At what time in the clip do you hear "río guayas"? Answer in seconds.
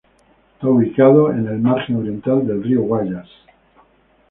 2.63-3.29